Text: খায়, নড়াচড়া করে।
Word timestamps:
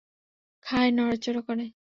খায়, 0.65 0.91
নড়াচড়া 0.91 1.41
করে। 1.41 1.65